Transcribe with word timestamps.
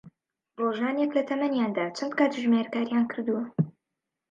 ڕۆژانێک 0.61 1.11
لە 1.17 1.23
تەمەنیاندا 1.29 1.85
چەند 1.97 2.11
کاتژمێر 2.19 2.67
کاریان 2.73 3.05
کردووە 3.11 3.43